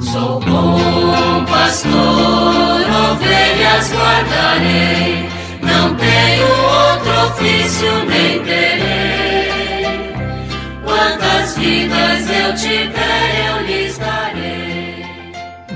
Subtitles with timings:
[0.00, 5.28] Sou bom pastor, ovelhas guardarei,
[5.60, 9.84] não tenho outro ofício nem terei.
[10.82, 15.04] Quantas vidas eu tiver, eu lhes darei.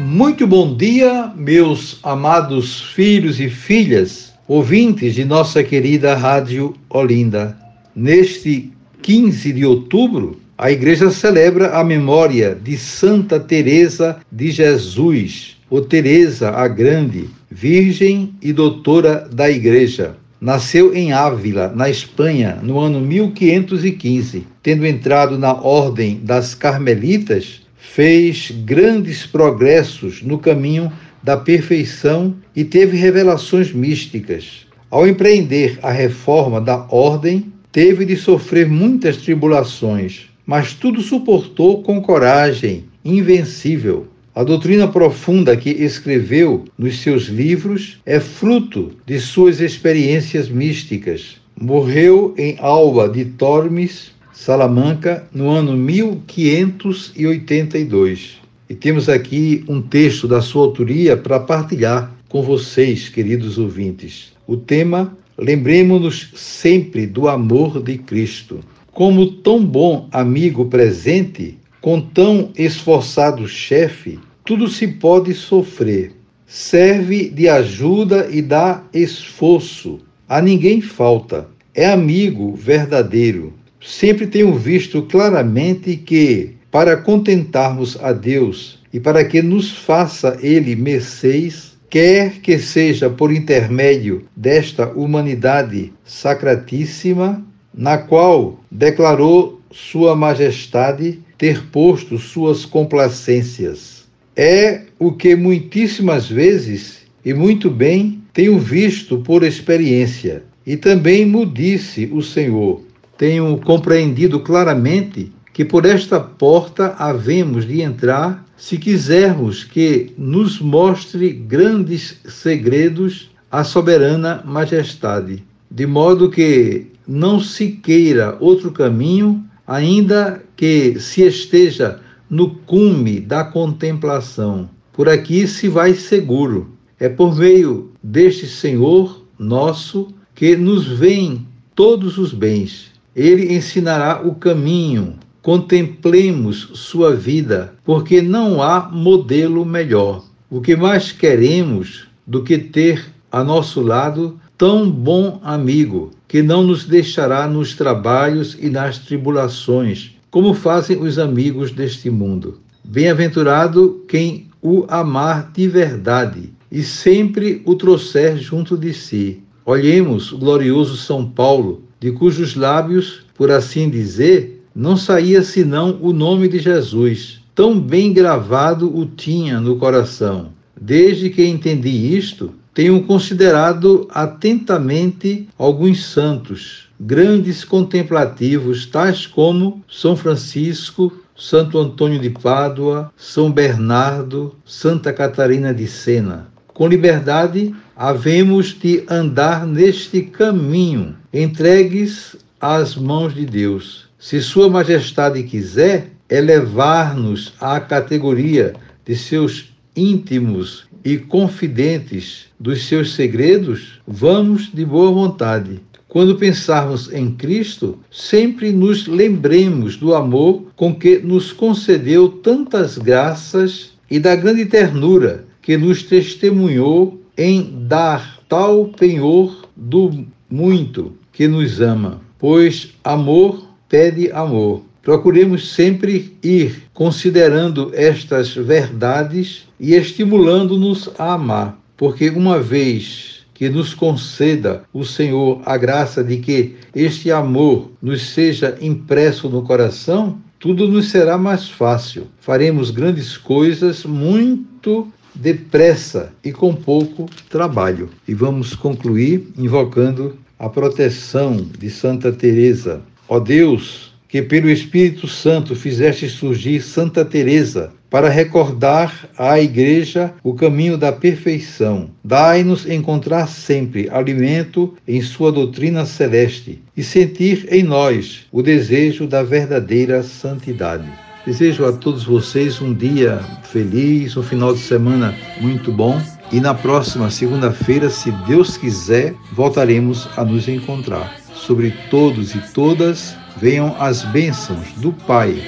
[0.00, 7.54] Muito bom dia, meus amados filhos e filhas, ouvintes de nossa querida Rádio Olinda.
[7.94, 8.72] Neste
[9.02, 16.50] 15 de outubro, a igreja celebra a memória de Santa Teresa de Jesus, ou Teresa
[16.50, 20.16] a Grande, virgem e doutora da igreja.
[20.40, 24.46] Nasceu em Ávila, na Espanha, no ano 1515.
[24.62, 30.90] Tendo entrado na ordem das Carmelitas, fez grandes progressos no caminho
[31.22, 34.66] da perfeição e teve revelações místicas.
[34.90, 42.00] Ao empreender a reforma da ordem, teve de sofrer muitas tribulações mas tudo suportou com
[42.00, 44.06] coragem invencível.
[44.34, 51.38] A doutrina profunda que escreveu nos seus livros é fruto de suas experiências místicas.
[51.58, 58.36] Morreu em Alba de Tormes, Salamanca, no ano 1582.
[58.68, 64.34] E temos aqui um texto da sua autoria para partilhar com vocês, queridos ouvintes.
[64.46, 68.60] O tema: Lembremos-nos sempre do amor de Cristo.
[68.90, 76.12] Como tão bom amigo presente, com tão esforçado chefe, tudo se pode sofrer.
[76.46, 79.98] Serve de ajuda e dá esforço.
[80.28, 81.48] A ninguém falta.
[81.74, 83.52] É amigo verdadeiro.
[83.80, 90.74] Sempre tenho visto claramente que, para contentarmos a Deus e para que nos faça Ele
[90.74, 101.66] mercês, quer que seja por intermédio desta humanidade sacratíssima, na qual declarou Sua Majestade ter
[101.66, 104.04] posto suas complacências.
[104.34, 111.46] É o que muitíssimas vezes e muito bem tenho visto por experiência, e também me
[111.46, 112.82] disse o Senhor.
[113.16, 121.30] Tenho compreendido claramente que por esta porta havemos de entrar se quisermos que nos mostre
[121.30, 131.00] grandes segredos a soberana majestade, de modo que não se queira outro caminho, ainda que
[131.00, 134.68] se esteja no cume da contemplação.
[134.92, 136.70] Por aqui se vai seguro.
[137.00, 142.92] É por meio deste Senhor nosso que nos vêm todos os bens.
[143.14, 145.16] Ele ensinará o caminho.
[145.46, 150.24] Contemplemos sua vida, porque não há modelo melhor.
[150.50, 156.64] O que mais queremos do que ter a nosso lado tão bom amigo, que não
[156.64, 162.58] nos deixará nos trabalhos e nas tribulações, como fazem os amigos deste mundo.
[162.82, 169.44] Bem-aventurado quem o amar de verdade e sempre o trouxer junto de si.
[169.64, 176.12] Olhemos o glorioso São Paulo, de cujos lábios, por assim dizer, não saía senão o
[176.12, 177.40] nome de Jesus.
[177.54, 180.50] Tão bem gravado o tinha no coração.
[180.78, 191.10] Desde que entendi isto, tenho considerado atentamente alguns santos, grandes contemplativos, tais como São Francisco,
[191.34, 196.48] Santo Antônio de Pádua, São Bernardo, Santa Catarina de Sena.
[196.74, 204.05] Com liberdade, havemos de andar neste caminho, entregues às mãos de Deus.
[204.18, 214.00] Se Sua Majestade quiser elevar-nos à categoria de seus íntimos e confidentes dos seus segredos,
[214.06, 215.80] vamos de boa vontade.
[216.08, 223.92] Quando pensarmos em Cristo, sempre nos lembremos do amor com que nos concedeu tantas graças
[224.10, 231.82] e da grande ternura que nos testemunhou em dar tal penhor do muito que nos
[231.82, 232.22] ama.
[232.38, 234.82] Pois amor pede amor.
[235.02, 243.94] Procuremos sempre ir considerando estas verdades e estimulando-nos a amar, porque uma vez que nos
[243.94, 250.88] conceda o Senhor a graça de que este amor nos seja impresso no coração, tudo
[250.88, 252.26] nos será mais fácil.
[252.40, 258.10] Faremos grandes coisas muito depressa e com pouco trabalho.
[258.26, 263.02] E vamos concluir invocando a proteção de Santa Teresa.
[263.28, 270.54] Ó Deus, que pelo Espírito Santo fizeste surgir Santa Teresa para recordar à igreja o
[270.54, 272.10] caminho da perfeição.
[272.22, 279.42] Dai-nos encontrar sempre alimento em sua doutrina celeste e sentir em nós o desejo da
[279.42, 281.06] verdadeira santidade.
[281.44, 286.20] Desejo a todos vocês um dia feliz, um final de semana muito bom.
[286.52, 291.34] E na próxima segunda-feira, se Deus quiser, voltaremos a nos encontrar.
[291.54, 295.60] Sobre todos e todas venham as bênçãos do Pai,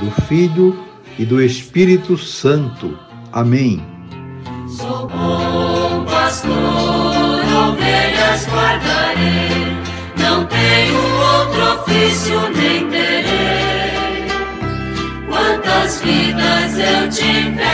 [0.00, 0.78] do Filho
[1.18, 2.98] e do Espírito Santo.
[3.30, 3.84] Amém.
[4.68, 6.50] Sou bom pastor,
[7.68, 9.76] ovelhas guardarei,
[10.16, 14.26] não tenho outro ofício nem terei.
[15.28, 17.71] Quantas vidas eu tiver